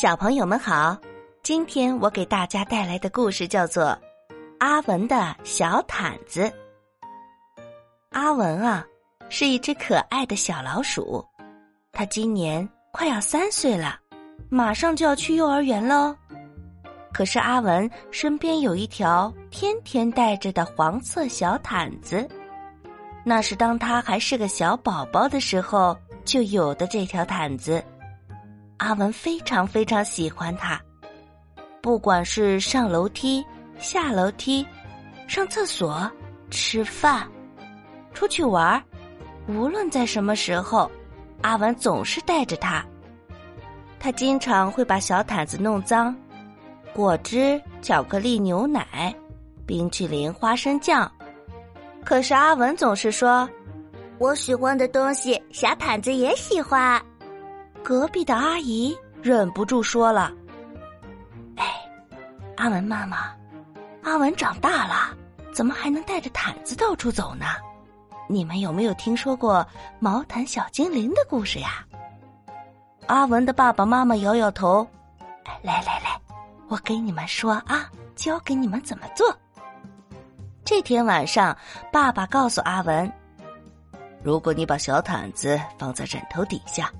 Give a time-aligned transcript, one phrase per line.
[0.00, 0.96] 小朋友们好，
[1.42, 3.86] 今天我给大家带来的故事叫做
[4.60, 6.42] 《阿文的小毯子》。
[8.10, 8.86] 阿文啊，
[9.28, 11.26] 是一只可爱的小老鼠，
[11.90, 13.98] 它今年快要三岁了，
[14.48, 16.14] 马上就要去幼儿园喽。
[17.12, 22.24] 可是阿文身边有一条天天带着的黄色小毯子，
[23.24, 27.84] 那是当他还是个小宝宝的时候就有的这条毯子。
[28.78, 30.80] 阿文非常非常喜欢它，
[31.80, 33.44] 不管是上楼梯、
[33.78, 34.66] 下楼梯、
[35.26, 36.10] 上厕所、
[36.48, 37.28] 吃饭、
[38.14, 38.82] 出去玩
[39.48, 40.90] 无论在什么时候，
[41.42, 42.84] 阿文总是带着它。
[43.98, 46.14] 他经常会把小毯子弄脏，
[46.94, 49.12] 果汁、巧克力、牛奶、
[49.66, 51.10] 冰淇淋、花生酱，
[52.04, 53.48] 可是阿文总是说
[54.18, 57.02] ：“我喜欢的东西，小毯子也喜欢。”
[57.88, 60.30] 隔壁的阿姨忍不住说了
[61.56, 61.64] ：“哎，
[62.58, 63.34] 阿文妈妈，
[64.02, 65.16] 阿文长大了，
[65.54, 67.46] 怎么还能带着毯子到处走呢？
[68.28, 69.66] 你们有没有听说过
[70.00, 71.82] 毛毯小精灵的故事呀？”
[73.08, 74.86] 阿文的爸爸妈妈摇摇头
[75.64, 76.20] ：“来来来，
[76.68, 79.34] 我给你们说啊，教给你们怎么做。”
[80.62, 81.56] 这天晚上，
[81.90, 83.10] 爸爸告诉阿文
[84.22, 86.92] ：“如果你把小毯子放在枕头底下。”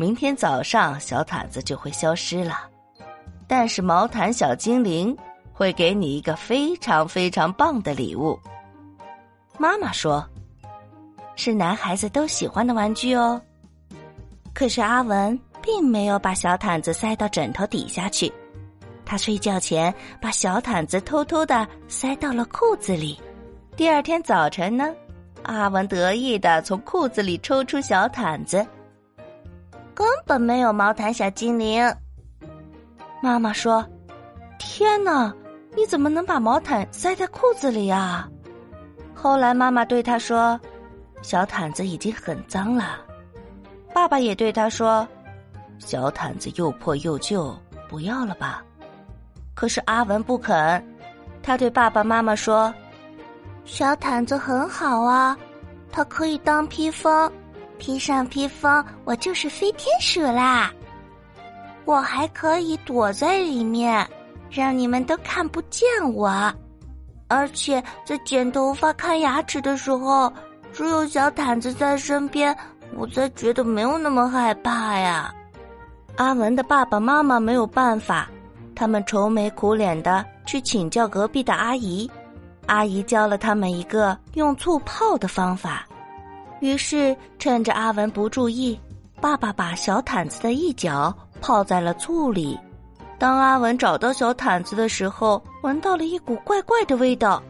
[0.00, 2.60] 明天早上，小毯子就会消失了，
[3.46, 5.14] 但是毛毯小精灵
[5.52, 8.40] 会给你一个非常非常棒的礼物。
[9.58, 10.26] 妈妈说
[11.36, 13.38] ：“是男孩子都喜欢的玩具哦。”
[14.54, 18.32] 可是阿文并没有把小毯子塞到枕头底下去，
[19.04, 23.20] 他睡觉前把小毯子偷偷的塞到了裤子里。
[23.76, 24.94] 第二天早晨呢，
[25.42, 28.66] 阿文得意的从裤子里抽出小毯子。
[29.94, 31.82] 根本没有毛毯小精灵。
[33.22, 33.86] 妈妈说
[34.58, 35.32] ：“天哪，
[35.76, 38.28] 你怎么能把毛毯塞在裤子里啊？”
[39.14, 40.58] 后来妈妈对他说
[41.20, 42.98] ：“小毯子已经很脏了。”
[43.92, 45.06] 爸爸也对他说
[45.78, 47.54] ：“小毯子又破又旧，
[47.88, 48.62] 不要了吧？”
[49.54, 50.82] 可是阿文不肯，
[51.42, 52.72] 他对爸爸妈妈说
[53.66, 55.36] ：“小毯子很好啊，
[55.92, 57.30] 它可以当披风。”
[57.80, 60.70] 披上披风，我就是飞天鼠啦！
[61.86, 64.06] 我还可以躲在里面，
[64.50, 66.30] 让你们都看不见我。
[67.26, 70.30] 而且在剪头发、看牙齿的时候，
[70.72, 72.54] 只有小毯子在身边，
[72.94, 75.34] 我才觉得没有那么害怕呀。
[76.16, 78.28] 阿文的爸爸妈妈没有办法，
[78.74, 82.08] 他们愁眉苦脸的去请教隔壁的阿姨，
[82.66, 85.86] 阿姨教了他们一个用醋泡的方法。
[86.60, 88.78] 于是，趁着阿文不注意，
[89.20, 92.58] 爸爸把小毯子的一角泡在了醋里。
[93.18, 97.42] 当阿文找到小毯子的时候，闻到了一股怪怪的味道，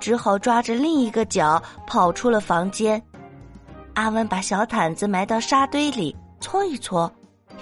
[0.00, 3.02] 只好抓着另一个角跑出了房间。
[3.94, 7.10] 阿文把小毯子埋到沙堆里搓一搓，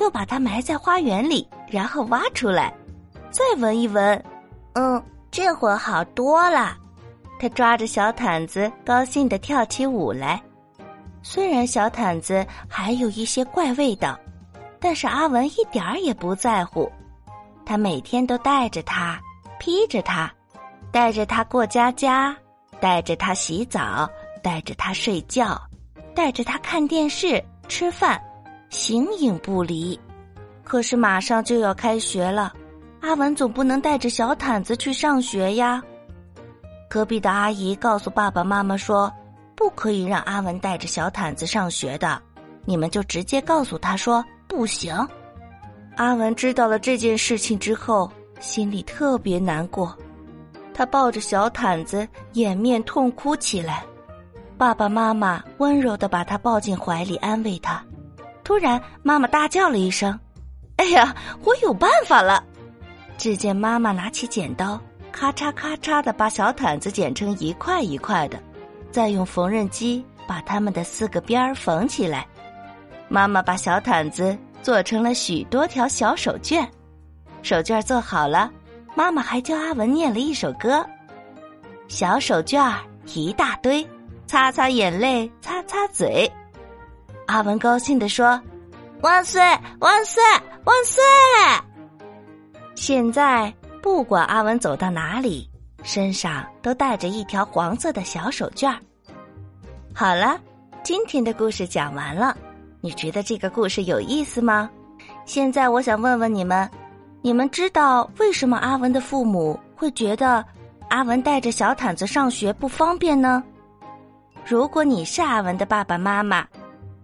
[0.00, 2.74] 又把它埋在花园里，然后挖出来，
[3.30, 4.24] 再闻一闻，
[4.72, 5.00] 嗯，
[5.30, 6.76] 这会好多了。
[7.38, 10.42] 他抓着小毯子，高兴的跳起舞来。
[11.26, 14.16] 虽然小毯子还有一些怪味道，
[14.78, 16.92] 但是阿文一点儿也不在乎。
[17.64, 19.18] 他每天都带着它，
[19.58, 20.30] 披着它，
[20.92, 22.36] 带着它过家家，
[22.78, 24.06] 带着它洗澡，
[24.42, 25.58] 带着它睡觉，
[26.14, 28.20] 带着它看电视、吃饭，
[28.68, 29.98] 形影不离。
[30.62, 32.52] 可是马上就要开学了，
[33.00, 35.82] 阿文总不能带着小毯子去上学呀。
[36.86, 39.10] 隔壁的阿姨告诉爸爸妈妈说。
[39.54, 42.20] 不可以让阿文带着小毯子上学的，
[42.64, 44.94] 你们就直接告诉他说不行。
[45.96, 48.10] 阿文知道了这件事情之后，
[48.40, 49.96] 心里特别难过，
[50.74, 53.84] 他抱着小毯子掩面痛哭起来。
[54.58, 57.82] 爸爸妈妈温柔的把他抱进怀里安慰他。
[58.42, 60.18] 突然，妈妈大叫了一声
[60.76, 61.14] ：“哎呀，
[61.44, 62.44] 我有办法了！”
[63.16, 64.78] 只见妈妈拿起剪刀，
[65.10, 68.38] 咔嚓咔嚓的把小毯子剪成一块一块的。
[68.94, 72.24] 再用缝纫机把它们的四个边儿缝起来。
[73.08, 76.64] 妈妈把小毯子做成了许多条小手绢，
[77.42, 78.48] 手绢做好了，
[78.94, 80.86] 妈妈还教阿文念了一首歌：
[81.88, 83.84] 小手绢儿一大堆，
[84.28, 86.30] 擦擦眼泪，擦擦嘴。
[87.26, 88.40] 阿文高兴地说
[89.02, 89.42] ：“万岁，
[89.80, 90.22] 万岁，
[90.62, 91.02] 万岁！”
[92.76, 93.52] 现在
[93.82, 95.50] 不管阿文走到哪里。
[95.84, 98.78] 身上都带着一条黄色的小手绢儿。
[99.94, 100.36] 好了，
[100.82, 102.36] 今天的故事讲完了，
[102.80, 104.68] 你觉得这个故事有意思吗？
[105.24, 106.68] 现在我想问问你们，
[107.22, 110.44] 你们知道为什么阿文的父母会觉得
[110.88, 113.44] 阿文带着小毯子上学不方便呢？
[114.44, 116.46] 如果你是阿文的爸爸妈妈，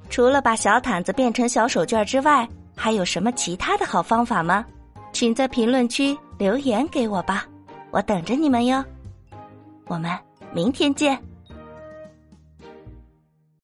[0.08, 4.64] 除了把小毯子变成小手绢之外，还有什么其他的好方法吗？
[5.12, 7.46] 请在评论区留言给我吧，
[7.90, 8.84] 我等着你们哟。
[9.86, 10.10] 我们
[10.52, 11.29] 明天见。